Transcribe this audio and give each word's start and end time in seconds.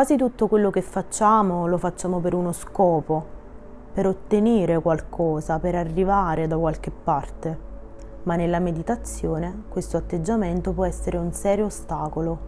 Quasi 0.00 0.16
tutto 0.16 0.48
quello 0.48 0.70
che 0.70 0.80
facciamo 0.80 1.66
lo 1.66 1.76
facciamo 1.76 2.20
per 2.20 2.32
uno 2.32 2.52
scopo, 2.52 3.22
per 3.92 4.06
ottenere 4.06 4.80
qualcosa, 4.80 5.58
per 5.58 5.74
arrivare 5.74 6.46
da 6.46 6.56
qualche 6.56 6.90
parte, 6.90 7.58
ma 8.22 8.34
nella 8.34 8.60
meditazione 8.60 9.64
questo 9.68 9.98
atteggiamento 9.98 10.72
può 10.72 10.86
essere 10.86 11.18
un 11.18 11.34
serio 11.34 11.66
ostacolo. 11.66 12.38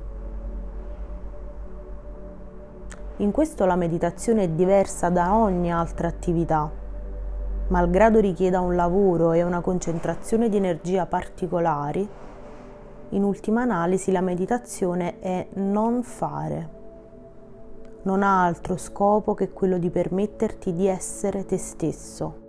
In 3.17 3.31
questo 3.33 3.67
la 3.67 3.77
meditazione 3.77 4.45
è 4.45 4.49
diversa 4.49 5.11
da 5.11 5.35
ogni 5.35 5.71
altra 5.71 6.09
attività, 6.09 6.71
malgrado 7.69 8.19
richieda 8.19 8.61
un 8.61 8.75
lavoro 8.75 9.33
e 9.33 9.43
una 9.43 9.61
concentrazione 9.61 10.49
di 10.49 10.57
energia 10.57 11.05
particolari, 11.05 12.09
in 13.11 13.23
ultima 13.23 13.61
analisi 13.61 14.11
la 14.11 14.23
meditazione 14.23 15.21
è 15.21 15.49
non 15.57 16.03
fare 16.03 16.81
non 18.03 18.23
ha 18.23 18.45
altro 18.45 18.77
scopo 18.77 19.35
che 19.35 19.51
quello 19.51 19.79
di 19.79 19.91
permetterti 19.91 20.73
di 20.73 20.87
essere 20.87 21.45
te 21.45 21.57
stesso. 21.57 22.41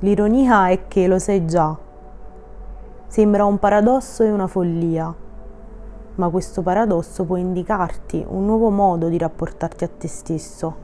L'ironia 0.00 0.68
è 0.68 0.86
che 0.86 1.06
lo 1.06 1.18
sai 1.18 1.46
già. 1.46 1.76
Sembra 3.06 3.44
un 3.44 3.58
paradosso 3.58 4.22
e 4.22 4.30
una 4.30 4.46
follia, 4.46 5.14
ma 6.16 6.28
questo 6.28 6.62
paradosso 6.62 7.24
può 7.24 7.36
indicarti 7.36 8.24
un 8.28 8.44
nuovo 8.44 8.70
modo 8.70 9.08
di 9.08 9.18
rapportarti 9.18 9.84
a 9.84 9.88
te 9.88 10.08
stesso, 10.08 10.76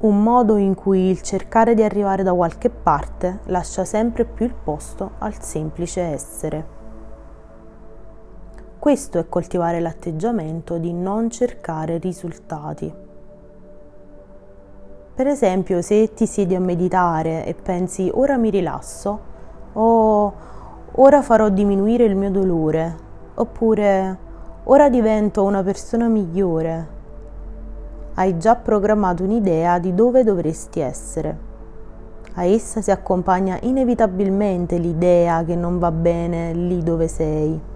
un 0.00 0.22
modo 0.22 0.56
in 0.56 0.74
cui 0.74 1.10
il 1.10 1.20
cercare 1.20 1.74
di 1.74 1.82
arrivare 1.82 2.22
da 2.22 2.32
qualche 2.32 2.70
parte 2.70 3.40
lascia 3.46 3.84
sempre 3.84 4.24
più 4.24 4.46
il 4.46 4.54
posto 4.54 5.12
al 5.18 5.40
semplice 5.40 6.00
essere. 6.00 6.81
Questo 8.82 9.20
è 9.20 9.28
coltivare 9.28 9.78
l'atteggiamento 9.78 10.76
di 10.76 10.92
non 10.92 11.30
cercare 11.30 11.98
risultati. 11.98 12.92
Per 15.14 15.26
esempio, 15.28 15.80
se 15.82 16.12
ti 16.14 16.26
siedi 16.26 16.56
a 16.56 16.60
meditare 16.60 17.46
e 17.46 17.54
pensi 17.54 18.10
ora 18.12 18.36
mi 18.36 18.50
rilasso 18.50 19.20
o 19.74 20.32
ora 20.90 21.22
farò 21.22 21.48
diminuire 21.48 22.02
il 22.02 22.16
mio 22.16 22.32
dolore 22.32 22.96
oppure 23.34 24.18
ora 24.64 24.90
divento 24.90 25.44
una 25.44 25.62
persona 25.62 26.08
migliore, 26.08 26.86
hai 28.14 28.36
già 28.36 28.56
programmato 28.56 29.22
un'idea 29.22 29.78
di 29.78 29.94
dove 29.94 30.24
dovresti 30.24 30.80
essere. 30.80 31.38
A 32.34 32.42
essa 32.42 32.80
si 32.80 32.90
accompagna 32.90 33.58
inevitabilmente 33.62 34.76
l'idea 34.76 35.44
che 35.44 35.54
non 35.54 35.78
va 35.78 35.92
bene 35.92 36.52
lì 36.52 36.82
dove 36.82 37.06
sei 37.06 37.70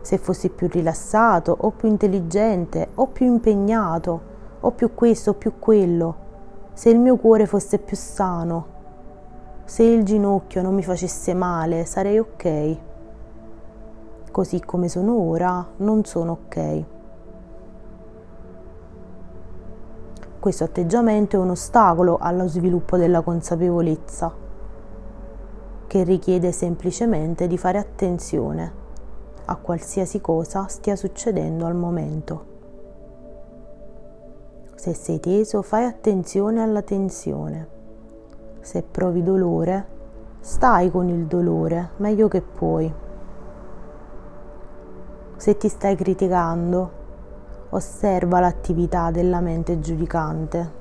se 0.00 0.18
fossi 0.18 0.48
più 0.48 0.68
rilassato 0.68 1.54
o 1.58 1.70
più 1.70 1.88
intelligente 1.88 2.88
o 2.94 3.06
più 3.06 3.26
impegnato 3.26 4.28
o 4.60 4.70
più 4.72 4.94
questo 4.94 5.30
o 5.30 5.34
più 5.34 5.58
quello, 5.58 6.28
se 6.72 6.90
il 6.90 6.98
mio 6.98 7.16
cuore 7.16 7.46
fosse 7.46 7.78
più 7.78 7.96
sano, 7.96 8.78
se 9.64 9.82
il 9.82 10.02
ginocchio 10.02 10.62
non 10.62 10.74
mi 10.74 10.82
facesse 10.82 11.34
male, 11.34 11.84
sarei 11.84 12.18
ok. 12.18 12.76
Così 14.30 14.60
come 14.60 14.88
sono 14.88 15.14
ora, 15.14 15.66
non 15.76 16.04
sono 16.04 16.38
ok. 16.44 16.84
Questo 20.40 20.64
atteggiamento 20.64 21.36
è 21.36 21.38
un 21.38 21.50
ostacolo 21.50 22.16
allo 22.20 22.48
sviluppo 22.48 22.96
della 22.96 23.20
consapevolezza, 23.20 24.32
che 25.86 26.02
richiede 26.02 26.50
semplicemente 26.52 27.46
di 27.46 27.58
fare 27.58 27.78
attenzione 27.78 28.79
a 29.50 29.56
qualsiasi 29.56 30.20
cosa 30.20 30.68
stia 30.68 30.94
succedendo 30.94 31.66
al 31.66 31.74
momento. 31.74 32.46
Se 34.76 34.94
sei 34.94 35.18
teso, 35.18 35.60
fai 35.62 35.84
attenzione 35.84 36.62
alla 36.62 36.82
tensione. 36.82 37.68
Se 38.60 38.82
provi 38.82 39.24
dolore, 39.24 39.86
stai 40.38 40.90
con 40.90 41.08
il 41.08 41.26
dolore 41.26 41.90
meglio 41.96 42.28
che 42.28 42.42
puoi. 42.42 42.94
Se 45.36 45.56
ti 45.56 45.68
stai 45.68 45.96
criticando, 45.96 46.90
osserva 47.70 48.38
l'attività 48.38 49.10
della 49.10 49.40
mente 49.40 49.80
giudicante. 49.80 50.78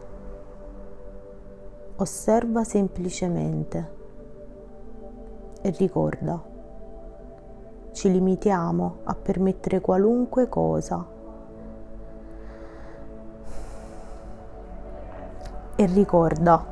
Osserva 1.96 2.63
semplicemente 2.63 3.97
e 5.62 5.69
ricorda 5.72 6.49
ci 8.00 8.10
limitiamo 8.10 9.00
a 9.04 9.14
permettere 9.14 9.82
qualunque 9.82 10.48
cosa. 10.48 11.06
E 15.76 15.86
ricorda, 15.86 16.66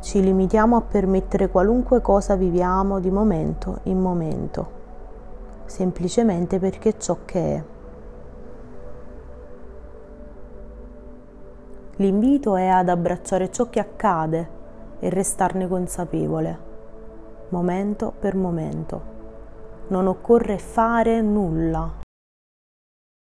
ci 0.00 0.20
limitiamo 0.20 0.74
a 0.74 0.80
permettere 0.80 1.48
qualunque 1.48 2.00
cosa 2.00 2.34
viviamo 2.34 2.98
di 2.98 3.08
momento 3.12 3.78
in 3.84 4.00
momento, 4.00 4.68
semplicemente 5.66 6.58
perché 6.58 6.98
ciò 6.98 7.18
che 7.24 7.54
è. 7.54 7.64
L'invito 11.98 12.56
è 12.56 12.66
ad 12.66 12.88
abbracciare 12.88 13.48
ciò 13.52 13.70
che 13.70 13.78
accade 13.78 14.48
e 14.98 15.08
restarne 15.08 15.68
consapevole, 15.68 16.58
momento 17.50 18.12
per 18.18 18.34
momento 18.34 19.13
non 19.88 20.06
occorre 20.06 20.58
fare 20.58 21.20
nulla, 21.20 22.03